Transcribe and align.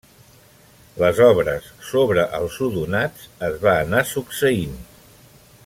Les 1.01 1.19
obres 1.25 1.67
sobre 1.89 2.23
els 2.39 2.57
odonats 2.69 3.29
es 3.49 3.61
van 3.67 3.83
anar 3.85 4.03
succeint. 4.15 4.77